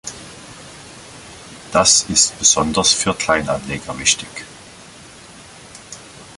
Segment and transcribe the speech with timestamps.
[1.73, 4.47] Das ist besonders für Kleinanleger wichtig.